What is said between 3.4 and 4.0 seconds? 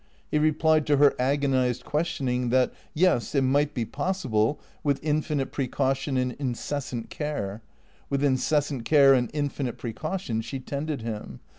might be